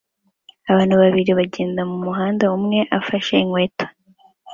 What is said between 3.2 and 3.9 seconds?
inkweto